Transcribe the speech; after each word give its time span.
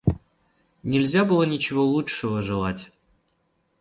Нельзя 0.81 1.23
было 1.25 1.43
ничего 1.43 1.85
лучшего 1.85 2.41
желать. 2.41 2.91